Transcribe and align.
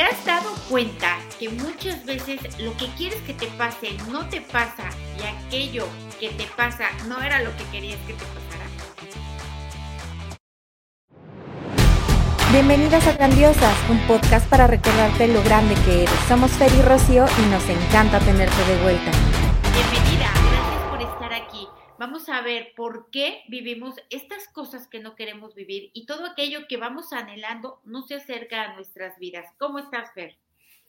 ¿Te 0.00 0.06
has 0.06 0.24
dado 0.24 0.48
cuenta 0.70 1.18
que 1.38 1.50
muchas 1.50 2.06
veces 2.06 2.40
lo 2.58 2.74
que 2.78 2.86
quieres 2.96 3.20
que 3.20 3.34
te 3.34 3.48
pase 3.48 3.98
no 4.10 4.26
te 4.30 4.40
pasa 4.40 4.88
y 5.18 5.26
aquello 5.26 5.86
que 6.18 6.30
te 6.30 6.44
pasa 6.56 6.86
no 7.06 7.20
era 7.20 7.42
lo 7.42 7.54
que 7.58 7.64
querías 7.64 7.98
que 8.06 8.14
te 8.14 8.24
pasara? 8.24 8.64
Bienvenidas 12.50 13.06
a 13.08 13.12
Grandiosas, 13.12 13.76
un 13.90 13.98
podcast 14.06 14.48
para 14.48 14.66
recordarte 14.66 15.28
lo 15.28 15.42
grande 15.42 15.74
que 15.84 16.04
eres. 16.04 16.18
Somos 16.26 16.50
Fer 16.52 16.72
y 16.72 16.80
Rocío 16.80 17.26
y 17.26 17.50
nos 17.50 17.68
encanta 17.68 18.20
tenerte 18.20 18.64
de 18.64 18.82
vuelta. 18.82 19.10
Vamos 22.00 22.30
a 22.30 22.40
ver 22.40 22.72
por 22.76 23.10
qué 23.10 23.42
vivimos 23.48 23.94
estas 24.08 24.48
cosas 24.48 24.88
que 24.88 25.00
no 25.00 25.14
queremos 25.14 25.54
vivir 25.54 25.90
y 25.92 26.06
todo 26.06 26.24
aquello 26.24 26.66
que 26.66 26.78
vamos 26.78 27.12
anhelando 27.12 27.82
no 27.84 28.00
se 28.00 28.14
acerca 28.14 28.62
a 28.62 28.74
nuestras 28.74 29.18
vidas. 29.18 29.44
¿Cómo 29.58 29.78
estás, 29.78 30.10
Fer? 30.14 30.38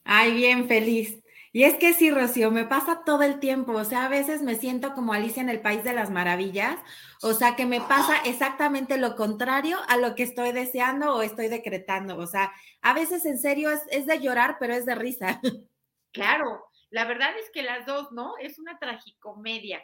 Ay, 0.06 0.32
bien, 0.34 0.70
feliz. 0.70 1.22
Y 1.52 1.64
es 1.64 1.76
que 1.76 1.94
sí, 1.94 2.12
Rocío, 2.12 2.50
me 2.50 2.64
pasa 2.64 3.02
todo 3.06 3.24
el 3.24 3.42
tiempo. 3.42 3.74
O 3.74 3.84
sea, 3.84 4.06
a 4.06 4.08
veces 4.08 4.42
me 4.42 4.56
siento 4.56 4.94
como 4.94 5.12
Alicia 5.12 5.44
en 5.44 5.50
el 5.50 5.60
País 5.60 5.84
de 5.84 5.92
las 5.92 6.10
Maravillas. 6.12 6.80
O 7.22 7.34
sea, 7.34 7.58
que 7.58 7.66
me 7.66 7.82
pasa 7.82 8.16
exactamente 8.24 8.98
lo 8.98 9.18
contrario 9.18 9.80
a 9.90 9.98
lo 9.98 10.16
que 10.16 10.24
estoy 10.24 10.54
deseando 10.54 11.14
o 11.14 11.24
estoy 11.24 11.50
decretando. 11.50 12.18
O 12.20 12.26
sea, 12.26 12.54
a 12.82 12.94
veces 12.94 13.26
en 13.26 13.38
serio 13.38 13.70
es, 13.70 13.82
es 13.92 14.06
de 14.06 14.22
llorar, 14.22 14.56
pero 14.62 14.74
es 14.74 14.86
de 14.86 14.96
risa. 14.96 15.42
Claro, 16.14 16.66
la 16.90 17.06
verdad 17.06 17.32
es 17.38 17.50
que 17.52 17.64
las 17.64 17.86
dos, 17.86 18.12
¿no? 18.12 18.38
Es 18.38 18.60
una 18.60 18.80
tragicomedia. 18.80 19.82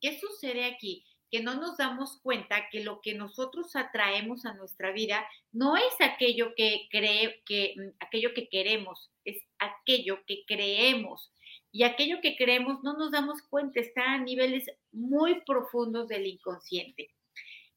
¿Qué 0.00 0.18
sucede 0.18 0.64
aquí? 0.64 1.04
Que 1.30 1.42
no 1.42 1.54
nos 1.54 1.76
damos 1.76 2.20
cuenta 2.22 2.68
que 2.70 2.84
lo 2.84 3.00
que 3.00 3.14
nosotros 3.14 3.74
atraemos 3.74 4.46
a 4.46 4.54
nuestra 4.54 4.92
vida 4.92 5.26
no 5.52 5.76
es 5.76 6.00
aquello 6.00 6.54
que 6.56 6.86
cree, 6.90 7.42
que 7.44 7.74
mm, 7.76 7.96
aquello 8.00 8.34
que 8.34 8.48
queremos, 8.48 9.10
es 9.24 9.42
aquello 9.58 10.24
que 10.26 10.44
creemos. 10.46 11.32
Y 11.72 11.82
aquello 11.82 12.20
que 12.22 12.36
creemos 12.36 12.82
no 12.82 12.96
nos 12.96 13.10
damos 13.10 13.42
cuenta, 13.42 13.80
está 13.80 14.14
a 14.14 14.18
niveles 14.18 14.66
muy 14.92 15.42
profundos 15.42 16.08
del 16.08 16.26
inconsciente. 16.26 17.10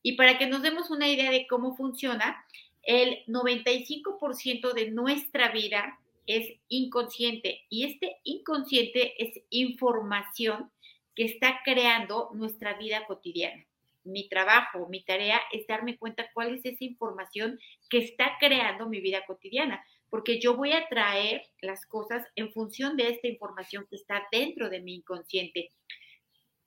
Y 0.01 0.13
para 0.13 0.37
que 0.37 0.47
nos 0.47 0.61
demos 0.61 0.89
una 0.89 1.09
idea 1.09 1.31
de 1.31 1.47
cómo 1.47 1.75
funciona, 1.75 2.45
el 2.83 3.25
95% 3.27 4.73
de 4.73 4.91
nuestra 4.91 5.51
vida 5.51 5.99
es 6.25 6.47
inconsciente 6.67 7.65
y 7.69 7.85
este 7.85 8.17
inconsciente 8.23 9.21
es 9.21 9.43
información 9.49 10.71
que 11.19 11.25
está 11.25 11.59
creando 11.65 12.29
nuestra 12.33 12.75
vida 12.75 13.05
cotidiana. 13.05 13.65
Mi 14.05 14.29
trabajo, 14.29 14.87
mi 14.87 15.03
tarea 15.03 15.41
es 15.51 15.67
darme 15.67 15.97
cuenta 15.97 16.29
cuál 16.33 16.55
es 16.55 16.63
esa 16.63 16.85
información 16.85 17.59
que 17.89 17.97
está 17.97 18.37
creando 18.39 18.87
mi 18.87 19.01
vida 19.01 19.25
cotidiana, 19.25 19.85
porque 20.09 20.39
yo 20.39 20.55
voy 20.55 20.71
a 20.71 20.87
traer 20.87 21.41
las 21.59 21.85
cosas 21.85 22.25
en 22.37 22.53
función 22.53 22.95
de 22.95 23.09
esta 23.09 23.27
información 23.27 23.85
que 23.89 23.97
está 23.97 24.29
dentro 24.31 24.69
de 24.69 24.79
mi 24.79 24.95
inconsciente. 24.95 25.71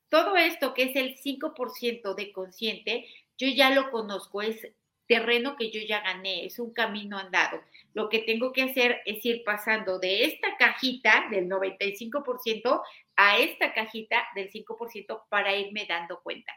Todo 0.07 0.35
esto 0.35 0.75
que 0.75 0.83
es 0.83 0.95
el 0.97 1.15
5% 1.17 2.13
de 2.13 2.31
consciente, 2.31 3.07
yo 3.39 3.47
ya 3.47 3.71
lo 3.71 3.89
conozco, 3.89 4.43
es 4.43 4.67
terreno 5.07 5.55
que 5.57 5.71
yo 5.71 5.81
ya 5.81 6.01
gané, 6.01 6.45
es 6.45 6.59
un 6.59 6.73
camino 6.73 7.17
andado. 7.17 7.59
Lo 7.93 8.07
que 8.07 8.19
tengo 8.19 8.53
que 8.53 8.61
hacer 8.61 9.01
es 9.05 9.25
ir 9.25 9.43
pasando 9.43 9.97
de 9.97 10.25
esta 10.25 10.55
cajita 10.57 11.27
del 11.31 11.49
95% 11.49 12.81
a 13.15 13.37
esta 13.37 13.73
cajita 13.73 14.23
del 14.35 14.51
5% 14.51 15.23
para 15.29 15.55
irme 15.55 15.85
dando 15.87 16.21
cuenta. 16.21 16.51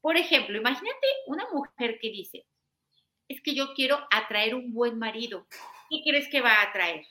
Por 0.00 0.16
ejemplo, 0.16 0.56
imagínate 0.56 1.06
una 1.26 1.48
mujer 1.52 1.98
que 2.00 2.10
dice, 2.10 2.46
es 3.28 3.40
que 3.42 3.54
yo 3.54 3.74
quiero 3.74 3.98
atraer 4.10 4.54
un 4.54 4.72
buen 4.72 4.98
marido. 4.98 5.46
¿Qué 5.90 6.02
crees 6.04 6.28
que 6.28 6.40
va 6.40 6.52
a 6.52 6.62
atraer? 6.62 7.04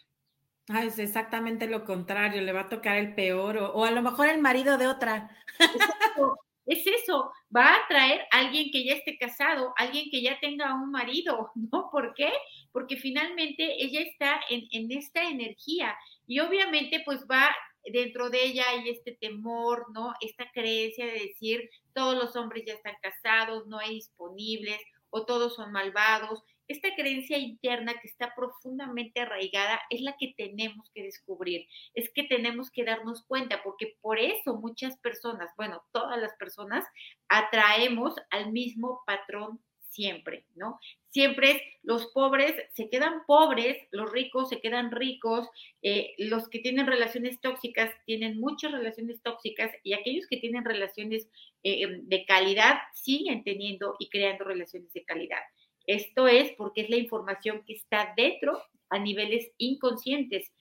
Ah, 0.70 0.84
es 0.84 0.98
exactamente 0.98 1.68
lo 1.68 1.86
contrario, 1.86 2.42
le 2.42 2.52
va 2.52 2.62
a 2.62 2.70
tocar 2.70 2.98
el 2.98 3.14
peor 3.14 3.58
o, 3.58 3.74
o 3.74 3.86
a 3.86 3.92
lo 3.92 4.02
mejor 4.02 4.30
el 4.30 4.42
marido 4.42 4.78
de 4.78 4.88
otra. 4.88 5.30
Exacto 5.60 6.40
es 6.66 6.86
eso, 6.88 7.32
va 7.56 7.68
a 7.68 7.84
atraer 7.84 8.22
a 8.32 8.40
alguien 8.40 8.72
que 8.72 8.84
ya 8.84 8.94
esté 8.94 9.18
casado, 9.18 9.74
alguien 9.78 10.10
que 10.10 10.22
ya 10.22 10.40
tenga 10.40 10.74
un 10.74 10.92
marido, 10.92 11.52
¿no? 11.72 11.90
¿Por 11.92 12.14
qué? 12.14 12.32
Porque 12.72 12.98
finalmente 12.98 13.84
ella 13.84 14.02
está 14.02 14.40
en, 14.50 14.64
en 14.72 14.92
esta 14.92 15.24
energía 15.24 15.96
y 16.28 16.40
obviamente 16.40 17.02
pues 17.06 17.26
va 17.30 17.56
dentro 17.92 18.30
de 18.30 18.46
ella 18.46 18.64
hay 18.70 18.90
este 18.90 19.14
temor, 19.14 19.88
¿no? 19.94 20.14
Esta 20.22 20.50
creencia 20.52 21.06
de 21.06 21.28
decir 21.28 21.70
todos 21.94 22.16
los 22.16 22.36
hombres 22.36 22.64
ya 22.66 22.74
están 22.74 22.96
casados, 23.02 23.68
no 23.68 23.80
hay 23.80 23.96
disponibles 23.96 24.80
o 25.10 25.26
todos 25.26 25.56
son 25.56 25.72
malvados 25.72 26.44
esta 26.68 26.90
creencia 26.96 27.38
interna 27.38 27.94
que 28.02 28.08
está 28.08 28.34
profundamente 28.36 29.22
arraigada 29.22 29.80
es 29.92 30.02
la 30.02 30.16
que 30.18 30.34
tenemos 30.36 30.90
que 30.94 31.04
descubrir, 31.04 31.68
es 31.94 32.10
que 32.12 32.24
tenemos 32.24 32.72
que 32.72 32.84
darnos 32.84 33.24
cuenta, 33.26 33.62
porque 33.64 33.98
por 34.02 34.18
eso 34.18 34.56
muchas 34.56 34.98
personas, 34.98 35.52
bueno, 35.58 35.84
todas 35.92 36.20
las 36.20 36.34
personas 36.36 36.86
atraemos 37.30 38.16
al 38.32 38.52
mismo 38.52 39.04
patrón 39.06 39.60
siempre, 39.96 40.46
¿no? 40.56 40.80
Siempre 41.10 41.52
es 41.52 41.62
los 41.82 42.08
pobres 42.08 42.54
se 42.74 42.90
quedan 42.90 43.26
pobres, 43.26 43.78
los 43.92 44.12
ricos 44.12 44.50
se 44.50 44.60
quedan 44.60 44.92
ricos, 44.92 45.48
eh, 45.82 46.14
los 46.18 46.50
que 46.50 46.60
tienen 46.60 46.88
relaciones 46.88 47.40
tóxicas 47.42 47.92
tienen 48.06 48.40
muchas 48.40 48.72
relaciones 48.72 49.22
tóxicas 49.22 49.72
y 49.84 49.94
aquellos 49.94 50.28
que 50.28 50.38
tienen 50.38 50.66
relaciones 50.66 51.30
eh, 51.64 52.00
de 52.04 52.26
calidad 52.26 52.80
siguen 52.94 53.44
teniendo 53.44 53.96
y 54.00 54.10
creando 54.10 54.44
relaciones 54.44 54.92
de 54.94 55.06
calidad. 55.06 55.42
Esto 55.88 56.28
es 56.28 56.52
porque 56.58 56.82
es 56.82 56.90
la 56.90 56.98
información 56.98 57.64
que 57.66 57.74
está 57.74 58.14
dentro 58.18 58.62
a 58.90 59.00
niveles 59.00 59.52
inconscientes. 59.58 60.52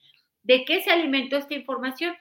¿De 0.43 0.63
qué 0.65 0.81
se 0.81 0.91
alimentó 0.91 1.37
esta 1.37 1.55
información? 1.55 2.15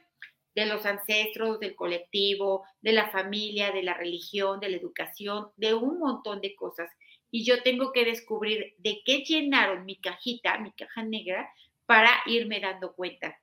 De 0.54 0.66
los 0.66 0.86
ancestros, 0.86 1.60
del 1.60 1.74
colectivo, 1.74 2.64
de 2.80 2.92
la 2.92 3.10
familia, 3.10 3.72
de 3.72 3.82
la 3.82 3.94
religión, 3.94 4.60
de 4.60 4.70
la 4.70 4.76
educación, 4.76 5.48
de 5.56 5.74
un 5.74 5.98
montón 5.98 6.40
de 6.40 6.54
cosas. 6.54 6.90
Y 7.34 7.44
yo 7.44 7.64
tengo 7.64 7.90
que 7.90 8.04
descubrir 8.04 8.76
de 8.78 9.02
qué 9.04 9.24
llenaron 9.24 9.84
mi 9.84 9.96
cajita, 9.96 10.56
mi 10.58 10.70
caja 10.70 11.02
negra, 11.02 11.52
para 11.84 12.22
irme 12.26 12.60
dando 12.60 12.94
cuenta. 12.94 13.36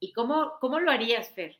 ¿Y 0.00 0.12
cómo, 0.12 0.54
cómo 0.60 0.80
lo 0.80 0.90
harías, 0.90 1.32
Fer? 1.32 1.56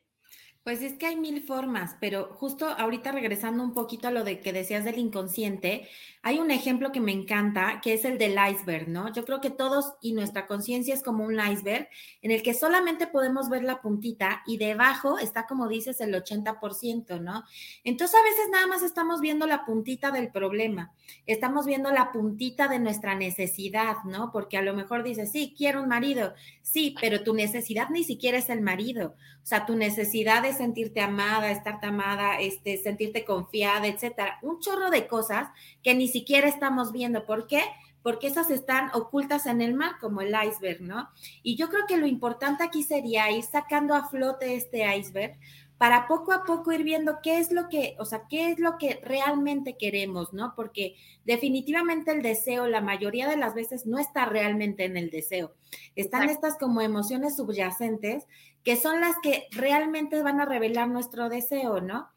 Pues 0.64 0.80
es 0.80 0.94
que 0.94 1.04
hay 1.04 1.16
mil 1.16 1.42
formas, 1.42 1.94
pero 2.00 2.34
justo 2.38 2.66
ahorita 2.66 3.12
regresando 3.12 3.62
un 3.62 3.74
poquito 3.74 4.08
a 4.08 4.10
lo 4.10 4.24
de 4.24 4.40
que 4.40 4.50
decías 4.50 4.82
del 4.82 4.98
inconsciente, 4.98 5.90
hay 6.22 6.38
un 6.38 6.50
ejemplo 6.50 6.90
que 6.90 7.00
me 7.00 7.12
encanta, 7.12 7.82
que 7.82 7.92
es 7.92 8.06
el 8.06 8.16
del 8.16 8.38
iceberg, 8.50 8.88
¿no? 8.88 9.12
Yo 9.12 9.26
creo 9.26 9.42
que 9.42 9.50
todos 9.50 9.92
y 10.00 10.14
nuestra 10.14 10.46
conciencia 10.46 10.94
es 10.94 11.02
como 11.02 11.22
un 11.22 11.38
iceberg 11.38 11.86
en 12.22 12.30
el 12.30 12.42
que 12.42 12.54
solamente 12.54 13.06
podemos 13.06 13.50
ver 13.50 13.62
la 13.62 13.82
puntita 13.82 14.42
y 14.46 14.56
debajo 14.56 15.18
está, 15.18 15.46
como 15.46 15.68
dices, 15.68 16.00
el 16.00 16.14
80%, 16.14 17.20
¿no? 17.20 17.44
Entonces 17.84 18.18
a 18.18 18.24
veces 18.24 18.48
nada 18.50 18.66
más 18.66 18.82
estamos 18.82 19.20
viendo 19.20 19.46
la 19.46 19.66
puntita 19.66 20.12
del 20.12 20.32
problema, 20.32 20.94
estamos 21.26 21.66
viendo 21.66 21.90
la 21.90 22.10
puntita 22.10 22.68
de 22.68 22.78
nuestra 22.78 23.14
necesidad, 23.14 23.96
¿no? 24.06 24.32
Porque 24.32 24.56
a 24.56 24.62
lo 24.62 24.72
mejor 24.72 25.02
dices, 25.02 25.30
sí, 25.30 25.54
quiero 25.54 25.82
un 25.82 25.90
marido, 25.90 26.32
sí, 26.62 26.94
pero 27.02 27.22
tu 27.22 27.34
necesidad 27.34 27.90
ni 27.90 28.02
siquiera 28.02 28.38
es 28.38 28.48
el 28.48 28.62
marido, 28.62 29.14
o 29.42 29.46
sea, 29.46 29.66
tu 29.66 29.76
necesidad 29.76 30.42
es 30.46 30.53
sentirte 30.54 31.00
amada, 31.00 31.50
estarte 31.50 31.86
amada, 31.86 32.40
este, 32.40 32.78
sentirte 32.78 33.24
confiada, 33.24 33.86
etcétera, 33.86 34.38
un 34.42 34.60
chorro 34.60 34.90
de 34.90 35.06
cosas 35.06 35.48
que 35.82 35.94
ni 35.94 36.08
siquiera 36.08 36.48
estamos 36.48 36.92
viendo. 36.92 37.26
¿Por 37.26 37.46
qué? 37.46 37.62
Porque 38.02 38.26
esas 38.26 38.50
están 38.50 38.90
ocultas 38.94 39.46
en 39.46 39.60
el 39.60 39.74
mar, 39.74 39.92
como 40.00 40.20
el 40.20 40.34
iceberg, 40.46 40.82
¿no? 40.82 41.08
Y 41.42 41.56
yo 41.56 41.68
creo 41.68 41.86
que 41.86 41.96
lo 41.96 42.06
importante 42.06 42.62
aquí 42.62 42.82
sería 42.82 43.30
ir 43.30 43.44
sacando 43.44 43.94
a 43.94 44.08
flote 44.08 44.54
este 44.54 44.96
iceberg 44.96 45.38
para 45.78 46.06
poco 46.06 46.32
a 46.32 46.44
poco 46.44 46.72
ir 46.72 46.84
viendo 46.84 47.18
qué 47.22 47.38
es 47.38 47.50
lo 47.50 47.68
que, 47.68 47.96
o 47.98 48.04
sea, 48.04 48.22
qué 48.28 48.50
es 48.50 48.58
lo 48.58 48.78
que 48.78 49.00
realmente 49.02 49.76
queremos, 49.76 50.32
¿no? 50.32 50.54
Porque 50.54 50.94
definitivamente 51.24 52.12
el 52.12 52.22
deseo, 52.22 52.68
la 52.68 52.80
mayoría 52.80 53.28
de 53.28 53.36
las 53.36 53.54
veces 53.54 53.84
no 53.84 53.98
está 53.98 54.24
realmente 54.24 54.84
en 54.84 54.96
el 54.96 55.10
deseo. 55.10 55.52
Están 55.96 56.30
estas 56.30 56.56
como 56.56 56.80
emociones 56.80 57.36
subyacentes 57.36 58.24
que 58.64 58.76
son 58.76 59.00
las 59.00 59.16
que 59.22 59.46
realmente 59.52 60.22
van 60.22 60.40
a 60.40 60.46
revelar 60.46 60.88
nuestro 60.88 61.28
deseo, 61.28 61.80
¿no? 61.80 62.10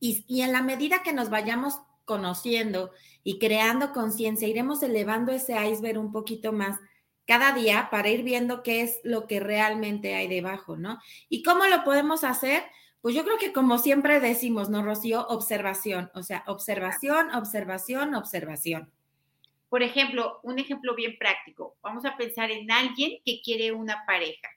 Y, 0.00 0.42
en 0.42 0.52
la 0.52 0.62
medida 0.62 1.02
que 1.02 1.12
nos 1.12 1.30
vayamos 1.30 1.80
conociendo 2.04 2.92
y 3.24 3.38
creando 3.38 3.92
conciencia, 3.92 4.48
iremos 4.48 4.82
elevando 4.82 5.32
ese 5.32 5.54
iceberg 5.66 5.98
un 5.98 6.12
poquito 6.12 6.52
más 6.52 6.78
cada 7.26 7.52
día 7.52 7.88
para 7.90 8.08
ir 8.08 8.22
viendo 8.22 8.62
qué 8.62 8.82
es 8.82 9.00
lo 9.04 9.26
que 9.26 9.40
realmente 9.40 10.14
hay 10.14 10.28
debajo, 10.28 10.76
¿no? 10.76 10.98
¿Y 11.28 11.42
cómo 11.42 11.66
lo 11.66 11.84
podemos 11.84 12.24
hacer? 12.24 12.62
Pues 13.00 13.14
yo 13.14 13.24
creo 13.24 13.38
que 13.38 13.52
como 13.52 13.78
siempre 13.78 14.20
decimos, 14.20 14.70
¿no, 14.70 14.82
Rocío? 14.82 15.26
Observación, 15.28 16.10
o 16.14 16.22
sea, 16.22 16.42
observación, 16.46 17.30
observación, 17.34 18.14
observación. 18.14 18.90
Por 19.68 19.82
ejemplo, 19.82 20.40
un 20.42 20.58
ejemplo 20.58 20.94
bien 20.94 21.16
práctico. 21.18 21.76
Vamos 21.82 22.04
a 22.04 22.16
pensar 22.16 22.50
en 22.50 22.70
alguien 22.70 23.18
que 23.24 23.40
quiere 23.42 23.72
una 23.72 24.04
pareja. 24.06 24.48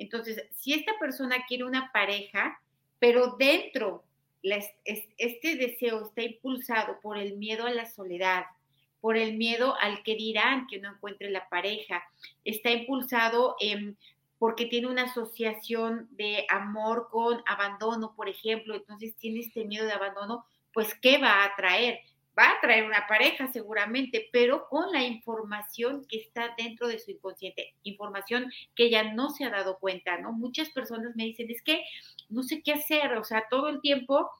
Entonces, 0.00 0.42
si 0.56 0.72
esta 0.72 0.92
persona 0.98 1.44
quiere 1.46 1.64
una 1.64 1.92
pareja, 1.92 2.60
pero 2.98 3.36
dentro 3.38 4.02
este 4.42 5.56
deseo 5.56 6.06
está 6.06 6.22
impulsado 6.22 6.98
por 7.02 7.18
el 7.18 7.36
miedo 7.36 7.66
a 7.66 7.70
la 7.70 7.84
soledad, 7.84 8.44
por 9.02 9.18
el 9.18 9.36
miedo 9.36 9.76
al 9.78 10.02
que 10.02 10.16
dirán 10.16 10.66
que 10.66 10.78
no 10.78 10.92
encuentre 10.92 11.30
la 11.30 11.48
pareja. 11.48 12.02
Está 12.44 12.70
impulsado 12.70 13.56
porque 14.38 14.64
tiene 14.66 14.86
una 14.88 15.04
asociación 15.04 16.08
de 16.12 16.46
amor 16.48 17.08
con 17.10 17.42
abandono, 17.46 18.14
por 18.16 18.30
ejemplo, 18.30 18.74
entonces 18.74 19.14
tiene 19.16 19.40
este 19.40 19.66
miedo 19.66 19.84
de 19.84 19.92
abandono, 19.92 20.46
pues 20.72 20.94
¿qué 20.94 21.18
va 21.18 21.44
a 21.44 21.54
traer? 21.56 22.00
Va 22.38 22.52
a 22.52 22.60
traer 22.60 22.84
una 22.84 23.06
pareja 23.08 23.48
seguramente, 23.48 24.28
pero 24.32 24.66
con 24.68 24.92
la 24.92 25.02
información 25.02 26.04
que 26.08 26.18
está 26.18 26.54
dentro 26.56 26.88
de 26.88 26.98
su 26.98 27.10
inconsciente, 27.10 27.74
información 27.82 28.50
que 28.74 28.84
ella 28.84 29.12
no 29.12 29.30
se 29.30 29.44
ha 29.44 29.50
dado 29.50 29.78
cuenta, 29.78 30.18
¿no? 30.18 30.32
Muchas 30.32 30.70
personas 30.70 31.16
me 31.16 31.24
dicen, 31.24 31.50
es 31.50 31.62
que 31.62 31.84
no 32.28 32.42
sé 32.42 32.62
qué 32.62 32.72
hacer, 32.72 33.14
o 33.14 33.24
sea, 33.24 33.46
todo 33.50 33.68
el 33.68 33.80
tiempo 33.80 34.30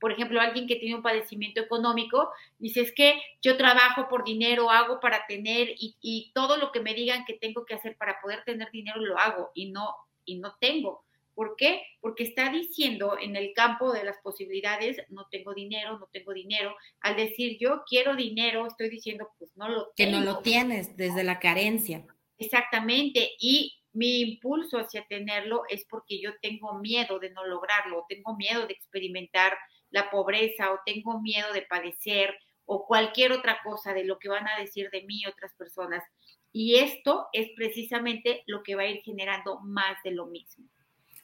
por 0.00 0.12
ejemplo, 0.12 0.40
alguien 0.40 0.66
que 0.66 0.76
tiene 0.76 0.96
un 0.96 1.02
padecimiento 1.02 1.60
económico, 1.60 2.30
dice, 2.58 2.80
es 2.80 2.92
que 2.92 3.20
yo 3.42 3.58
trabajo 3.58 4.08
por 4.08 4.24
dinero, 4.24 4.70
hago 4.70 4.98
para 4.98 5.26
tener 5.26 5.74
y, 5.78 6.32
todo 6.34 6.56
lo 6.56 6.72
que 6.72 6.80
me 6.80 6.94
digan 6.94 7.26
que 7.26 7.34
tengo 7.34 7.66
que 7.66 7.74
hacer 7.74 7.96
para 7.98 8.18
poder 8.20 8.42
tener 8.44 8.70
dinero 8.70 9.00
lo 9.00 9.18
hago 9.18 9.50
y 9.54 9.70
no, 9.70 9.94
y 10.24 10.38
no 10.38 10.56
tengo. 10.58 11.04
¿Por 11.40 11.56
qué? 11.56 11.80
Porque 12.02 12.24
está 12.24 12.52
diciendo 12.52 13.16
en 13.18 13.34
el 13.34 13.54
campo 13.54 13.94
de 13.94 14.04
las 14.04 14.18
posibilidades, 14.18 14.98
no 15.08 15.26
tengo 15.30 15.54
dinero, 15.54 15.98
no 15.98 16.06
tengo 16.12 16.34
dinero. 16.34 16.76
Al 17.00 17.16
decir 17.16 17.56
yo 17.58 17.80
quiero 17.88 18.14
dinero, 18.14 18.66
estoy 18.66 18.90
diciendo, 18.90 19.26
pues 19.38 19.50
no 19.56 19.66
lo 19.66 19.90
tengo. 19.94 19.94
Que 19.96 20.06
no 20.10 20.20
lo 20.20 20.40
tienes 20.40 20.98
desde 20.98 21.24
la 21.24 21.38
carencia. 21.38 22.04
Exactamente. 22.36 23.30
Y 23.38 23.74
mi 23.94 24.20
impulso 24.20 24.76
hacia 24.76 25.06
tenerlo 25.06 25.62
es 25.70 25.86
porque 25.88 26.20
yo 26.20 26.32
tengo 26.42 26.78
miedo 26.78 27.18
de 27.18 27.30
no 27.30 27.46
lograrlo, 27.46 28.04
tengo 28.06 28.36
miedo 28.36 28.66
de 28.66 28.74
experimentar 28.74 29.56
la 29.88 30.10
pobreza 30.10 30.70
o 30.74 30.80
tengo 30.84 31.22
miedo 31.22 31.54
de 31.54 31.62
padecer 31.62 32.36
o 32.66 32.84
cualquier 32.84 33.32
otra 33.32 33.60
cosa 33.64 33.94
de 33.94 34.04
lo 34.04 34.18
que 34.18 34.28
van 34.28 34.46
a 34.46 34.60
decir 34.60 34.90
de 34.90 35.04
mí 35.04 35.24
otras 35.24 35.54
personas. 35.54 36.04
Y 36.52 36.80
esto 36.80 37.28
es 37.32 37.48
precisamente 37.56 38.42
lo 38.46 38.62
que 38.62 38.74
va 38.74 38.82
a 38.82 38.88
ir 38.88 39.00
generando 39.00 39.58
más 39.60 39.96
de 40.04 40.10
lo 40.10 40.26
mismo. 40.26 40.68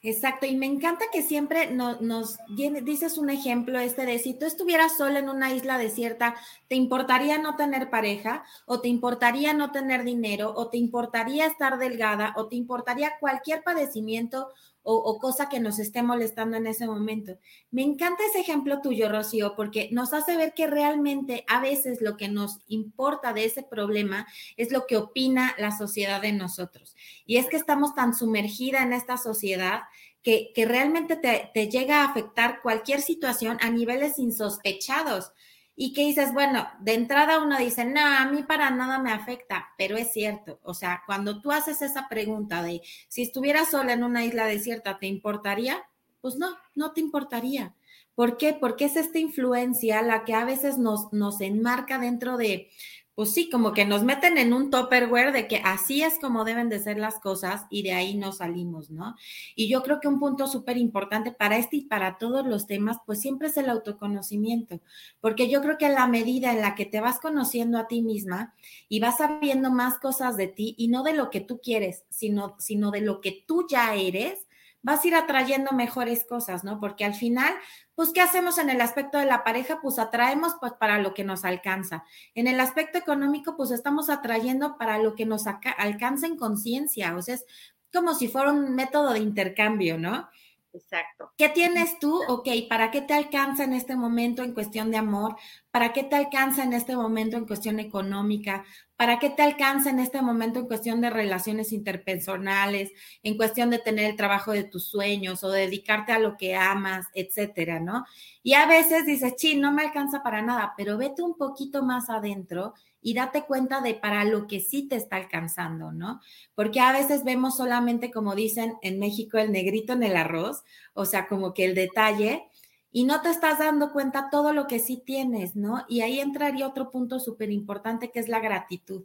Exacto, 0.09 0.45
y 0.45 0.55
me 0.55 0.67
encanta 0.67 1.03
que 1.11 1.21
siempre 1.21 1.69
nos 1.69 2.39
dices 2.85 3.17
un 3.17 3.29
ejemplo 3.29 3.77
este 3.77 4.05
de 4.05 4.19
si 4.19 4.33
tú 4.33 4.45
estuvieras 4.45 4.95
sola 4.95 5.19
en 5.19 5.27
una 5.27 5.53
isla 5.53 5.77
desierta, 5.77 6.33
¿te 6.69 6.75
importaría 6.75 7.37
no 7.39 7.57
tener 7.57 7.89
pareja? 7.89 8.45
¿O 8.65 8.79
te 8.79 8.87
importaría 8.87 9.51
no 9.51 9.73
tener 9.73 10.05
dinero? 10.05 10.53
¿O 10.55 10.69
te 10.69 10.77
importaría 10.77 11.45
estar 11.45 11.77
delgada? 11.77 12.33
¿O 12.37 12.47
te 12.47 12.55
importaría 12.55 13.19
cualquier 13.19 13.63
padecimiento 13.63 14.47
o, 14.89 15.19
cosa 15.19 15.49
que 15.49 15.59
nos 15.59 15.79
esté 15.79 16.01
molestando 16.01 16.55
en 16.55 16.65
ese 16.65 16.87
momento. 16.87 17.37
Me 17.71 17.81
encanta 17.81 18.23
ese 18.25 18.39
ejemplo 18.39 18.79
tuyo, 18.81 19.09
Rocío, 19.09 19.53
porque 19.55 19.89
nos 19.91 20.13
hace 20.13 20.37
ver 20.37 20.53
que 20.53 20.65
realmente 20.65 21.43
a 21.49 21.59
veces 21.59 21.99
lo 21.99 22.15
que 22.15 22.29
nos 22.29 22.59
importa 22.67 23.33
de 23.33 23.43
ese 23.43 23.63
problema 23.63 24.25
es 24.55 24.71
lo 24.71 24.87
que 24.87 24.95
opina 24.95 25.53
la 25.57 25.77
sociedad 25.77 26.21
de 26.21 26.31
nosotros. 26.31 26.95
Y 27.25 27.35
es 27.35 27.47
que 27.47 27.57
estamos 27.57 27.95
tan 27.95 28.13
sumergida 28.13 28.81
en 28.81 28.93
esta 28.93 29.17
sociedad 29.17 29.81
que, 30.23 30.51
realmente 30.55 31.17
te, 31.17 31.51
te 31.53 31.69
llega 31.69 32.01
a 32.01 32.09
afectar 32.09 32.61
cualquier 32.61 33.01
situación 33.01 33.57
a 33.61 33.69
niveles 33.69 34.17
insospechados 34.19 35.31
y 35.79 35.93
que 35.93 36.01
dices, 36.01 36.33
bueno, 36.33 36.67
de 36.79 36.95
entrada 36.95 37.39
uno 37.39 37.55
dice, 37.59 37.85
no, 37.85 38.01
a 38.01 38.25
mí 38.25 38.41
para 38.41 38.71
nada 38.71 38.97
me 38.97 39.11
afecta, 39.11 39.67
pero 39.77 39.95
es 39.95 40.11
cierto, 40.11 40.59
o 40.63 40.73
sea, 40.73 41.03
cuando 41.05 41.39
tú 41.39 41.51
haces 41.51 41.83
esa 41.83 42.09
pregunta 42.09 42.63
de 42.63 42.81
si 43.07 43.21
estuvieras 43.21 43.69
sola 43.69 43.93
en 43.93 44.03
una 44.03 44.25
isla 44.25 44.47
desierta, 44.47 44.97
¿te 44.97 45.05
importaría? 45.05 45.83
Pues 46.19 46.35
no, 46.37 46.57
no 46.73 46.93
te 46.93 47.01
importaría. 47.01 47.75
¿Por 48.15 48.37
qué? 48.37 48.57
Porque 48.59 48.85
es 48.85 48.95
esta 48.95 49.19
influencia 49.19 50.01
la 50.01 50.25
que 50.25 50.33
a 50.33 50.45
veces 50.45 50.79
nos, 50.79 51.13
nos 51.13 51.39
enmarca 51.41 51.99
dentro 51.99 52.37
de, 52.37 52.71
pues 53.17 53.33
sí, 53.33 53.49
como 53.49 53.73
que 53.73 53.83
nos 53.83 54.03
meten 54.03 54.37
en 54.37 54.53
un 54.53 54.69
topperware 54.69 55.31
de 55.31 55.47
que 55.47 55.57
así 55.65 56.03
es 56.03 56.19
como 56.19 56.45
deben 56.45 56.69
de 56.69 56.77
ser 56.77 56.99
las 56.99 57.19
cosas 57.19 57.65
y 57.71 57.81
de 57.81 57.93
ahí 57.93 58.15
no 58.15 58.31
salimos, 58.31 58.91
¿no? 58.91 59.15
Y 59.55 59.67
yo 59.69 59.81
creo 59.81 59.99
que 59.99 60.07
un 60.07 60.19
punto 60.19 60.45
súper 60.45 60.77
importante 60.77 61.31
para 61.31 61.57
este 61.57 61.77
y 61.77 61.81
para 61.81 62.19
todos 62.19 62.45
los 62.45 62.67
temas, 62.67 62.97
pues 63.07 63.19
siempre 63.19 63.47
es 63.47 63.57
el 63.57 63.71
autoconocimiento, 63.71 64.81
porque 65.19 65.49
yo 65.49 65.63
creo 65.63 65.79
que 65.79 65.89
la 65.89 66.05
medida 66.05 66.53
en 66.53 66.61
la 66.61 66.75
que 66.75 66.85
te 66.85 67.01
vas 67.01 67.19
conociendo 67.19 67.79
a 67.79 67.87
ti 67.87 68.03
misma 68.03 68.53
y 68.87 68.99
vas 68.99 69.17
sabiendo 69.17 69.71
más 69.71 69.95
cosas 69.95 70.37
de 70.37 70.49
ti 70.49 70.75
y 70.77 70.87
no 70.87 71.01
de 71.01 71.13
lo 71.13 71.31
que 71.31 71.41
tú 71.41 71.59
quieres, 71.59 72.03
sino, 72.09 72.55
sino 72.59 72.91
de 72.91 73.01
lo 73.01 73.19
que 73.19 73.43
tú 73.47 73.65
ya 73.67 73.95
eres, 73.95 74.46
vas 74.81 75.03
a 75.03 75.07
ir 75.07 75.15
atrayendo 75.15 75.71
mejores 75.71 76.25
cosas, 76.25 76.63
¿no? 76.63 76.79
Porque 76.79 77.05
al 77.05 77.13
final, 77.13 77.53
pues, 77.95 78.11
¿qué 78.13 78.21
hacemos 78.21 78.57
en 78.57 78.69
el 78.69 78.81
aspecto 78.81 79.17
de 79.17 79.25
la 79.25 79.43
pareja? 79.43 79.79
Pues 79.81 79.99
atraemos 79.99 80.55
pues 80.59 80.73
para 80.73 80.99
lo 80.99 81.13
que 81.13 81.23
nos 81.23 81.45
alcanza. 81.45 82.03
En 82.35 82.47
el 82.47 82.59
aspecto 82.59 82.97
económico, 82.97 83.55
pues 83.57 83.71
estamos 83.71 84.09
atrayendo 84.09 84.77
para 84.77 84.97
lo 84.97 85.15
que 85.15 85.25
nos 85.25 85.45
alcanza 85.47 86.27
en 86.27 86.37
conciencia. 86.37 87.15
O 87.15 87.21
sea, 87.21 87.35
es 87.35 87.45
como 87.93 88.13
si 88.13 88.27
fuera 88.27 88.51
un 88.51 88.75
método 88.75 89.13
de 89.13 89.19
intercambio, 89.19 89.97
¿no? 89.97 90.29
Exacto. 90.73 91.31
¿Qué 91.37 91.49
tienes 91.49 91.97
tú? 91.97 92.19
Ok, 92.27 92.47
¿para 92.69 92.91
qué 92.91 93.01
te 93.01 93.13
alcanza 93.13 93.63
en 93.63 93.73
este 93.73 93.95
momento 93.95 94.43
en 94.43 94.53
cuestión 94.53 94.91
de 94.91 94.97
amor? 94.97 95.35
¿Para 95.71 95.91
qué 95.93 96.03
te 96.03 96.15
alcanza 96.15 96.63
en 96.63 96.73
este 96.73 96.95
momento 96.95 97.37
en 97.37 97.45
cuestión 97.47 97.79
económica? 97.79 98.63
¿Para 98.95 99.17
qué 99.17 99.29
te 99.29 99.41
alcanza 99.43 99.89
en 99.89 99.99
este 99.99 100.21
momento 100.21 100.59
en 100.59 100.67
cuestión 100.67 101.01
de 101.01 101.09
relaciones 101.09 101.71
interpersonales, 101.71 102.91
en 103.23 103.37
cuestión 103.37 103.69
de 103.69 103.79
tener 103.79 104.05
el 104.11 104.15
trabajo 104.17 104.51
de 104.51 104.65
tus 104.65 104.85
sueños 104.89 105.43
o 105.43 105.49
dedicarte 105.49 106.11
a 106.11 106.19
lo 106.19 106.37
que 106.37 106.55
amas, 106.55 107.07
etcétera, 107.13 107.79
¿no? 107.79 108.05
Y 108.43 108.53
a 108.53 108.65
veces 108.67 109.05
dices, 109.05 109.33
sí, 109.37 109.55
no 109.55 109.71
me 109.71 109.83
alcanza 109.83 110.21
para 110.21 110.41
nada, 110.41 110.73
pero 110.77 110.97
vete 110.97 111.21
un 111.23 111.37
poquito 111.37 111.81
más 111.83 112.09
adentro 112.09 112.73
y 113.01 113.13
date 113.13 113.43
cuenta 113.43 113.81
de 113.81 113.93
para 113.93 114.23
lo 114.23 114.47
que 114.47 114.59
sí 114.59 114.87
te 114.87 114.95
está 114.95 115.17
alcanzando, 115.17 115.91
¿no? 115.91 116.19
Porque 116.55 116.79
a 116.79 116.91
veces 116.91 117.23
vemos 117.23 117.57
solamente, 117.57 118.11
como 118.11 118.35
dicen 118.35 118.75
en 118.81 118.99
México, 118.99 119.37
el 119.37 119.51
negrito 119.51 119.93
en 119.93 120.03
el 120.03 120.17
arroz, 120.17 120.63
o 120.93 121.05
sea, 121.05 121.27
como 121.27 121.53
que 121.53 121.65
el 121.65 121.75
detalle, 121.75 122.43
y 122.91 123.03
no 123.03 123.21
te 123.21 123.29
estás 123.29 123.59
dando 123.59 123.91
cuenta 123.91 124.29
todo 124.31 124.53
lo 124.53 124.67
que 124.67 124.79
sí 124.79 125.01
tienes, 125.05 125.55
¿no? 125.55 125.85
Y 125.87 126.01
ahí 126.01 126.19
entraría 126.19 126.67
otro 126.67 126.89
punto 126.89 127.19
súper 127.19 127.51
importante 127.51 128.11
que 128.11 128.19
es 128.19 128.27
la 128.27 128.39
gratitud. 128.39 129.03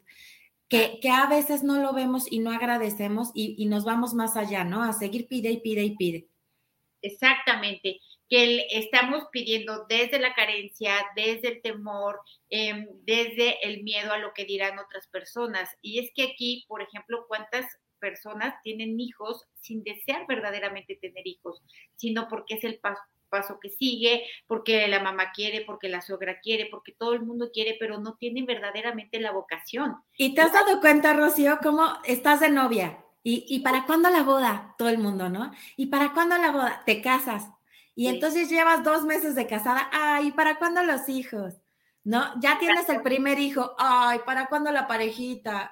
Que, 0.68 0.98
que, 1.02 1.10
a 1.10 1.26
veces 1.26 1.62
no 1.62 1.76
lo 1.76 1.92
vemos 1.92 2.30
y 2.32 2.38
no 2.38 2.50
agradecemos 2.50 3.30
y, 3.34 3.54
y 3.58 3.66
nos 3.66 3.84
vamos 3.84 4.14
más 4.14 4.36
allá, 4.36 4.64
¿no? 4.64 4.82
A 4.82 4.94
seguir 4.94 5.28
pide 5.28 5.50
y 5.50 5.60
pide 5.60 5.84
y 5.84 5.96
pide. 5.96 6.28
Exactamente 7.02 8.00
que 8.32 8.67
estamos 8.70 9.25
pidiendo 9.31 9.84
desde 9.90 10.19
la 10.19 10.32
carencia, 10.32 10.94
desde 11.14 11.49
el 11.49 11.61
temor, 11.61 12.19
em, 12.49 12.87
desde 13.02 13.58
el 13.69 13.82
miedo 13.82 14.11
a 14.11 14.17
lo 14.17 14.32
que 14.32 14.46
dirán 14.46 14.79
otras 14.79 15.06
personas. 15.08 15.69
Y 15.82 15.99
es 15.99 16.11
que 16.14 16.23
aquí, 16.23 16.64
por 16.67 16.81
ejemplo, 16.81 17.26
¿cuántas 17.29 17.67
personas 18.00 18.55
tienen 18.62 18.98
hijos 18.98 19.44
sin 19.60 19.84
desear 19.84 20.27
verdaderamente 20.27 20.96
tener 20.96 21.27
hijos, 21.27 21.62
sino 21.94 22.27
porque 22.29 22.55
es 22.55 22.65
el 22.65 22.79
paso, 22.79 23.03
paso 23.29 23.58
que 23.60 23.69
sigue, 23.69 24.24
porque 24.46 24.89
la 24.89 25.03
mamá 25.03 25.32
quiere, 25.32 25.60
porque 25.67 25.91
la 25.91 26.01
suegra 26.01 26.41
quiere, 26.41 26.69
porque 26.70 26.93
todo 26.93 27.12
el 27.12 27.20
mundo 27.20 27.51
quiere, 27.53 27.77
pero 27.79 28.01
no 28.01 28.15
tienen 28.15 28.46
verdaderamente 28.46 29.20
la 29.20 29.32
vocación. 29.32 29.96
¿Y 30.17 30.34
te 30.34 30.41
has 30.41 30.55
dado 30.55 30.81
cuenta, 30.81 31.12
Rocío, 31.12 31.58
cómo 31.62 31.98
estás 32.05 32.41
de 32.41 32.48
novia? 32.48 33.05
¿Y, 33.22 33.44
y 33.46 33.60
para 33.60 33.84
cuándo 33.84 34.08
la 34.08 34.22
boda? 34.22 34.74
Todo 34.79 34.89
el 34.89 34.96
mundo, 34.96 35.29
¿no? 35.29 35.53
¿Y 35.77 35.89
para 35.89 36.15
cuándo 36.15 36.39
la 36.39 36.51
boda? 36.51 36.82
Te 36.86 37.03
casas 37.03 37.51
y 37.94 38.08
entonces 38.08 38.49
llevas 38.49 38.84
dos 38.84 39.05
meses 39.05 39.34
de 39.34 39.46
casada, 39.46 39.89
ay, 39.93 40.32
¿para 40.32 40.58
cuándo 40.58 40.82
los 40.82 41.08
hijos? 41.08 41.55
¿No? 42.05 42.25
Ya 42.41 42.58
tienes 42.58 42.89
el 42.89 43.03
primer 43.03 43.39
hijo, 43.39 43.75
ay, 43.79 44.20
¿para 44.27 44.46
cuándo 44.46 44.72
la 44.72 44.89
parejita? 44.89 45.70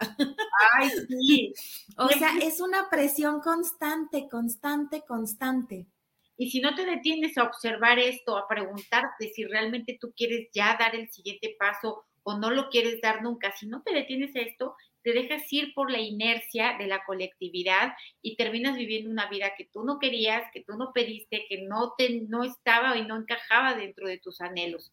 Ay, 0.78 0.90
sí. 1.08 1.52
o 1.96 2.08
sea, 2.08 2.30
es 2.40 2.60
una 2.60 2.88
presión 2.88 3.40
constante, 3.40 4.28
constante, 4.28 5.02
constante. 5.06 5.86
Y 6.36 6.50
si 6.50 6.60
no 6.60 6.74
te 6.74 6.86
detienes 6.86 7.36
a 7.36 7.44
observar 7.44 7.98
esto, 7.98 8.38
a 8.38 8.48
preguntarte 8.48 9.28
si 9.34 9.44
realmente 9.44 9.98
tú 10.00 10.12
quieres 10.16 10.48
ya 10.54 10.76
dar 10.78 10.94
el 10.94 11.10
siguiente 11.10 11.54
paso 11.58 12.06
o 12.22 12.38
no 12.38 12.50
lo 12.50 12.68
quieres 12.68 13.00
dar 13.00 13.22
nunca, 13.22 13.52
si 13.52 13.66
no 13.66 13.82
te 13.82 13.92
detienes 13.92 14.34
a 14.36 14.40
esto, 14.40 14.76
te 15.02 15.12
dejas 15.12 15.50
ir 15.52 15.72
por 15.74 15.90
la 15.90 15.98
inercia 15.98 16.76
de 16.78 16.86
la 16.86 17.04
colectividad 17.04 17.94
y 18.22 18.36
terminas 18.36 18.76
viviendo 18.76 19.10
una 19.10 19.28
vida 19.30 19.54
que 19.56 19.64
tú 19.64 19.82
no 19.84 19.98
querías, 19.98 20.50
que 20.52 20.62
tú 20.62 20.76
no 20.76 20.92
pediste, 20.92 21.46
que 21.48 21.62
no, 21.62 21.94
te, 21.96 22.20
no 22.28 22.44
estaba 22.44 22.96
y 22.98 23.06
no 23.06 23.16
encajaba 23.16 23.74
dentro 23.74 24.06
de 24.06 24.18
tus 24.18 24.40
anhelos. 24.40 24.92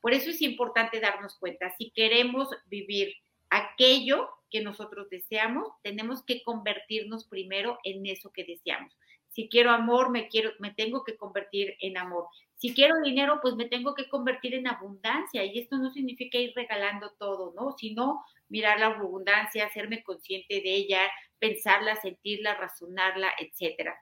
Por 0.00 0.12
eso 0.12 0.30
es 0.30 0.42
importante 0.42 1.00
darnos 1.00 1.36
cuenta, 1.38 1.74
si 1.76 1.90
queremos 1.90 2.48
vivir 2.66 3.14
aquello 3.50 4.28
que 4.50 4.60
nosotros 4.60 5.08
deseamos, 5.10 5.68
tenemos 5.82 6.22
que 6.24 6.42
convertirnos 6.42 7.26
primero 7.26 7.78
en 7.82 8.06
eso 8.06 8.30
que 8.30 8.44
deseamos. 8.44 8.96
Si 9.36 9.50
quiero 9.50 9.70
amor, 9.70 10.08
me 10.08 10.28
quiero 10.28 10.52
me 10.60 10.72
tengo 10.72 11.04
que 11.04 11.18
convertir 11.18 11.76
en 11.80 11.98
amor. 11.98 12.24
Si 12.54 12.72
quiero 12.72 12.94
dinero, 13.04 13.38
pues 13.42 13.54
me 13.54 13.66
tengo 13.66 13.94
que 13.94 14.08
convertir 14.08 14.54
en 14.54 14.66
abundancia 14.66 15.44
y 15.44 15.58
esto 15.58 15.76
no 15.76 15.90
significa 15.90 16.38
ir 16.38 16.54
regalando 16.56 17.10
todo, 17.18 17.52
¿no? 17.54 17.72
Sino 17.76 18.24
mirar 18.48 18.80
la 18.80 18.86
abundancia, 18.86 19.66
hacerme 19.66 20.02
consciente 20.02 20.62
de 20.62 20.74
ella, 20.74 21.00
pensarla, 21.38 21.96
sentirla, 21.96 22.54
razonarla, 22.54 23.30
etcétera. 23.38 23.94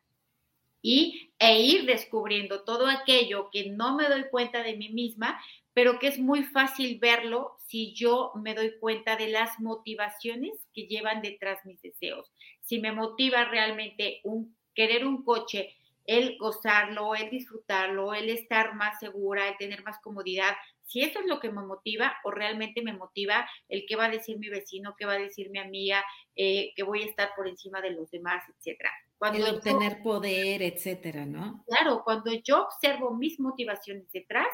Y 0.81 1.33
e 1.41 1.63
ir 1.63 1.85
descubriendo 1.85 2.63
todo 2.63 2.87
aquello 2.87 3.51
que 3.51 3.71
no 3.71 3.97
me 3.97 4.09
doy 4.09 4.27
cuenta 4.31 4.63
de 4.63 4.77
mí 4.77 4.91
misma 4.91 5.41
pero 5.73 5.99
que 5.99 6.07
es 6.07 6.21
muy 6.21 6.45
fácil 6.45 7.01
verlo 7.01 7.57
si 7.67 7.93
yo 7.95 8.31
me 8.37 8.55
doy 8.55 8.79
cuenta 8.79 9.17
de 9.17 9.27
las 9.27 9.59
motivaciones 9.59 10.53
que 10.73 10.87
llevan 10.87 11.21
detrás 11.21 11.67
mis 11.67 11.83
deseos. 11.83 12.31
Si 12.61 12.79
me 12.79 12.93
motiva 12.93 13.45
realmente 13.47 14.21
un 14.23 14.57
querer 14.75 15.07
un 15.07 15.25
coche, 15.25 15.75
el 16.07 16.37
gozarlo, 16.39 17.15
el 17.15 17.31
disfrutarlo, 17.31 18.15
el 18.15 18.29
estar 18.29 18.75
más 18.75 18.99
segura, 19.01 19.49
el 19.49 19.57
tener 19.57 19.83
más 19.83 19.99
comodidad, 20.01 20.55
si 20.85 21.03
eso 21.03 21.21
es 21.21 21.27
lo 21.27 21.41
que 21.41 21.51
me 21.51 21.63
motiva 21.63 22.15
o 22.25 22.31
realmente 22.31 22.83
me 22.83 22.93
motiva 22.93 23.49
el 23.69 23.87
que 23.87 23.97
va 23.97 24.07
a 24.07 24.11
decir 24.11 24.39
mi 24.39 24.49
vecino, 24.49 24.95
qué 24.99 25.07
va 25.07 25.15
a 25.15 25.19
decir 25.19 25.51
mi 25.51 25.59
amiga, 25.59 26.05
eh, 26.37 26.73
que 26.77 26.83
voy 26.83 27.03
a 27.03 27.07
estar 27.07 27.31
por 27.35 27.49
encima 27.49 27.81
de 27.81 27.91
los 27.91 28.11
demás, 28.11 28.45
etcétera. 28.49 28.91
Cuando 29.17 29.47
el 29.47 29.55
obtener 29.55 30.03
poder, 30.03 30.63
etcétera, 30.63 31.25
¿no? 31.25 31.65
Claro, 31.67 32.03
cuando 32.05 32.33
yo 32.33 32.65
observo 32.65 33.15
mis 33.15 33.41
motivaciones 33.41 34.11
detrás, 34.13 34.49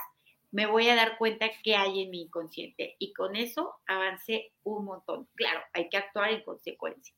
me 0.52 0.66
voy 0.66 0.88
a 0.88 0.94
dar 0.94 1.18
cuenta 1.18 1.50
qué 1.62 1.76
hay 1.76 2.02
en 2.02 2.10
mi 2.10 2.22
inconsciente 2.22 2.96
y 2.98 3.12
con 3.12 3.36
eso 3.36 3.74
avancé 3.86 4.52
un 4.62 4.84
montón. 4.84 5.28
Claro, 5.34 5.60
hay 5.72 5.88
que 5.88 5.96
actuar 5.96 6.30
en 6.30 6.42
consecuencia. 6.42 7.14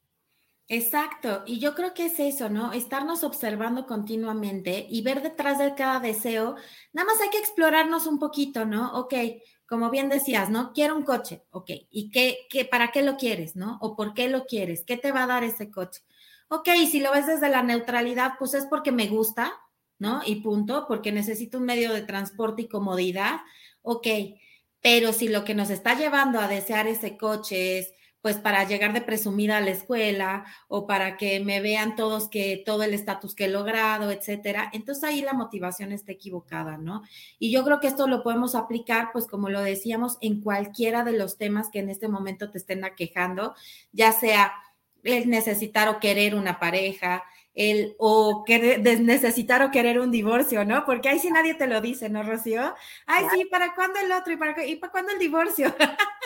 Exacto, 0.75 1.43
y 1.45 1.59
yo 1.59 1.75
creo 1.75 1.93
que 1.93 2.07
es 2.07 2.19
eso, 2.19 2.49
¿no? 2.49 2.73
Estarnos 2.73 3.25
observando 3.25 3.87
continuamente 3.87 4.87
y 4.89 5.03
ver 5.03 5.21
detrás 5.21 5.59
de 5.59 5.75
cada 5.75 6.01
deseo, 6.01 6.57
nada 6.95 7.05
más 7.05 7.21
hay 7.21 7.29
que 7.29 7.37
explorarnos 7.37 8.07
un 8.07 8.19
poquito, 8.19 8.65
¿no? 8.65 8.91
Ok, 8.95 9.13
como 9.67 9.91
bien 9.91 10.09
decías, 10.09 10.49
¿no? 10.49 10.73
Quiero 10.73 10.97
un 10.97 11.03
coche, 11.03 11.45
ok, 11.51 11.71
¿y 11.91 12.11
qué, 12.11 12.47
qué, 12.49 12.65
para 12.65 12.91
qué 12.91 13.03
lo 13.03 13.19
quieres, 13.19 13.55
¿no? 13.55 13.77
¿O 13.83 13.95
por 13.95 14.15
qué 14.15 14.31
lo 14.31 14.47
quieres? 14.47 14.83
¿Qué 14.87 14.97
te 14.97 15.13
va 15.13 15.25
a 15.25 15.27
dar 15.27 15.45
ese 15.45 15.71
coche? 15.71 16.01
Ok, 16.49 16.71
si 16.91 17.01
lo 17.01 17.13
ves 17.13 17.27
desde 17.27 17.51
la 17.51 17.63
neutralidad, 17.63 18.33
pues 18.39 18.55
es 18.55 18.65
porque 18.65 18.93
me 18.93 19.09
gusta, 19.09 19.53
¿no? 19.99 20.23
Y 20.25 20.37
punto, 20.37 20.87
porque 20.89 21.13
necesito 21.13 21.59
un 21.59 21.65
medio 21.67 21.93
de 21.93 22.01
transporte 22.01 22.63
y 22.63 22.69
comodidad, 22.69 23.41
ok, 23.83 24.07
pero 24.81 25.13
si 25.13 25.29
lo 25.29 25.45
que 25.45 25.55
nos 25.55 25.69
está 25.69 25.99
llevando 25.99 26.41
a 26.41 26.49
desear 26.49 26.87
ese 26.87 27.19
coche 27.19 27.79
es 27.79 27.93
pues 28.23 28.39
para 28.39 28.65
llegar 28.65 28.93
de 28.93 29.03
presumida 29.03 29.59
a 29.59 29.61
la 29.61 29.73
escuela 29.73 30.45
o 30.69 30.87
para 30.87 31.17
que 31.17 31.41
me 31.41 31.61
vean 31.61 31.97
todos 31.97 32.31
que 32.31 32.63
todo 32.65 32.85
el 32.85 32.95
estatus 32.95 33.35
que 33.35 33.47
he 33.47 33.49
logrado, 33.49 34.11
etcétera. 34.13 34.71
Entonces 34.73 35.05
ahí 35.05 35.21
la 35.21 35.33
motivación 35.33 35.91
está 35.93 36.13
equivocada, 36.13 36.79
¿no? 36.79 37.03
Y 37.41 37.51
yo 37.51 37.65
creo 37.65 37.81
que 37.81 37.89
esto 37.89 38.07
lo 38.07 38.23
podemos 38.23 38.55
aplicar, 38.55 39.11
pues 39.13 39.27
como 39.27 39.51
lo 39.51 39.61
decíamos, 39.61 40.19
en 40.21 40.41
cualquiera 40.41 41.03
de 41.03 41.13
los 41.13 41.37
temas 41.37 41.69
que 41.69 41.81
en 41.81 41.91
este 41.91 42.09
momento 42.09 42.51
te 42.51 42.59
estén 42.59 42.85
aquejando, 42.85 43.55
ya 43.93 44.13
sea 44.13 44.53
el 45.03 45.29
necesitar 45.29 45.89
o 45.89 45.99
querer 45.99 46.37
una 46.37 46.61
pareja, 46.61 47.25
el 47.55 47.97
o 47.99 48.45
querer, 48.47 48.81
necesitar 49.01 49.63
o 49.63 49.73
querer 49.73 49.99
un 49.99 50.13
divorcio, 50.13 50.65
¿no? 50.65 50.85
Porque 50.87 51.09
ahí 51.09 51.19
sí 51.19 51.29
nadie 51.31 51.55
te 51.55 51.67
lo 51.67 51.81
dice, 51.81 52.09
¿no, 52.09 52.23
Rocío? 52.23 52.73
Ay, 53.07 53.25
sí, 53.35 53.47
¿para 53.47 53.75
cuándo 53.75 53.99
el 53.99 54.13
otro? 54.13 54.33
¿Y 54.33 54.37
para, 54.37 54.65
y 54.65 54.77
para 54.77 54.93
cuándo 54.93 55.13
el 55.13 55.19
divorcio? 55.19 55.75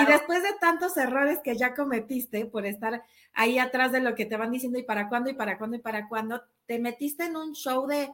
Y 0.00 0.06
después 0.06 0.42
de 0.42 0.52
tantos 0.60 0.96
errores 0.96 1.40
que 1.42 1.56
ya 1.56 1.74
cometiste 1.74 2.46
por 2.46 2.66
estar 2.66 3.02
ahí 3.32 3.58
atrás 3.58 3.92
de 3.92 4.00
lo 4.00 4.14
que 4.14 4.26
te 4.26 4.36
van 4.36 4.50
diciendo 4.50 4.78
y 4.78 4.82
para 4.84 5.08
cuándo 5.08 5.30
y 5.30 5.34
para 5.34 5.58
cuándo 5.58 5.76
y 5.76 5.80
para 5.80 6.08
cuándo, 6.08 6.42
te 6.66 6.78
metiste 6.78 7.24
en 7.24 7.36
un 7.36 7.54
show 7.54 7.86
de, 7.86 8.10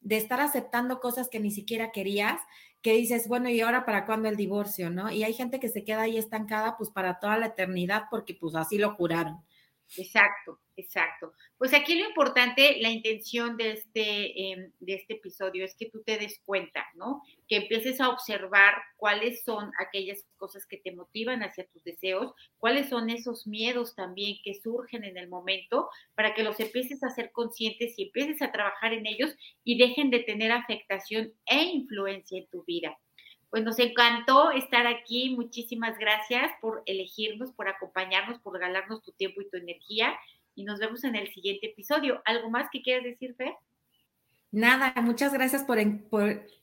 de 0.00 0.16
estar 0.16 0.40
aceptando 0.40 1.00
cosas 1.00 1.28
que 1.28 1.40
ni 1.40 1.50
siquiera 1.50 1.92
querías, 1.92 2.40
que 2.82 2.92
dices, 2.92 3.28
bueno, 3.28 3.48
¿y 3.48 3.60
ahora 3.60 3.84
para 3.84 4.06
cuándo 4.06 4.28
el 4.28 4.36
divorcio, 4.36 4.90
no? 4.90 5.10
Y 5.10 5.24
hay 5.24 5.34
gente 5.34 5.58
que 5.58 5.68
se 5.68 5.84
queda 5.84 6.02
ahí 6.02 6.18
estancada 6.18 6.76
pues 6.76 6.90
para 6.90 7.18
toda 7.18 7.36
la 7.36 7.46
eternidad 7.46 8.04
porque 8.10 8.34
pues 8.34 8.54
así 8.54 8.78
lo 8.78 8.94
juraron. 8.94 9.42
Exacto, 9.94 10.60
exacto. 10.76 11.32
Pues 11.56 11.72
aquí 11.72 11.94
lo 11.94 12.06
importante, 12.08 12.76
la 12.80 12.90
intención 12.90 13.56
de 13.56 13.70
este, 13.72 14.50
em, 14.52 14.72
de 14.80 14.94
este 14.94 15.14
episodio 15.14 15.64
es 15.64 15.74
que 15.76 15.88
tú 15.90 16.02
te 16.04 16.18
des 16.18 16.40
cuenta, 16.44 16.84
¿no? 16.96 17.22
Que 17.48 17.56
empieces 17.56 18.00
a 18.00 18.10
observar 18.10 18.74
cuáles 18.96 19.42
son 19.44 19.70
aquellas 19.78 20.22
cosas 20.36 20.66
que 20.66 20.76
te 20.78 20.92
motivan 20.94 21.42
hacia 21.42 21.66
tus 21.68 21.82
deseos, 21.84 22.32
cuáles 22.58 22.88
son 22.90 23.08
esos 23.10 23.46
miedos 23.46 23.94
también 23.94 24.36
que 24.44 24.54
surgen 24.54 25.04
en 25.04 25.16
el 25.16 25.28
momento, 25.28 25.88
para 26.14 26.34
que 26.34 26.42
los 26.42 26.58
empieces 26.60 27.02
a 27.02 27.10
ser 27.10 27.30
conscientes 27.32 27.94
y 27.98 28.04
empieces 28.04 28.42
a 28.42 28.52
trabajar 28.52 28.92
en 28.92 29.06
ellos 29.06 29.34
y 29.64 29.78
dejen 29.78 30.10
de 30.10 30.20
tener 30.20 30.52
afectación 30.52 31.32
e 31.46 31.62
influencia 31.64 32.38
en 32.38 32.48
tu 32.48 32.64
vida. 32.64 32.98
Pues 33.50 33.62
nos 33.64 33.78
encantó 33.78 34.50
estar 34.50 34.86
aquí. 34.86 35.34
Muchísimas 35.34 35.98
gracias 35.98 36.50
por 36.60 36.82
elegirnos, 36.86 37.52
por 37.52 37.68
acompañarnos, 37.68 38.38
por 38.40 38.54
regalarnos 38.54 39.02
tu 39.02 39.12
tiempo 39.12 39.40
y 39.40 39.48
tu 39.48 39.56
energía. 39.56 40.16
Y 40.54 40.64
nos 40.64 40.80
vemos 40.80 41.04
en 41.04 41.16
el 41.16 41.32
siguiente 41.32 41.66
episodio. 41.66 42.22
¿Algo 42.24 42.50
más 42.50 42.68
que 42.70 42.82
quieras 42.82 43.04
decir, 43.04 43.34
Fer? 43.36 43.54
Nada, 44.52 44.94
muchas 45.02 45.32
gracias 45.32 45.64
por, 45.64 45.78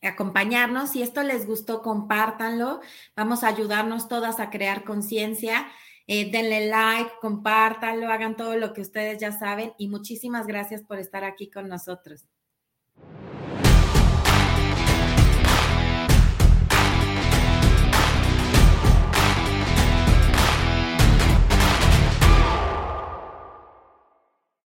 acompañarnos. 0.01 0.91
Si 0.91 1.03
esto 1.03 1.21
les 1.21 1.45
gustó, 1.45 1.81
compártanlo. 1.81 2.81
Vamos 3.15 3.43
a 3.43 3.49
ayudarnos 3.49 4.07
todas 4.07 4.39
a 4.39 4.49
crear 4.49 4.83
conciencia. 4.83 5.67
Eh, 6.07 6.31
denle 6.31 6.67
like, 6.67 7.11
compártanlo, 7.21 8.09
hagan 8.09 8.35
todo 8.35 8.57
lo 8.57 8.73
que 8.73 8.81
ustedes 8.81 9.19
ya 9.19 9.31
saben. 9.31 9.73
Y 9.77 9.89
muchísimas 9.89 10.47
gracias 10.47 10.81
por 10.81 10.97
estar 10.97 11.23
aquí 11.23 11.49
con 11.49 11.67
nosotros. 11.67 12.25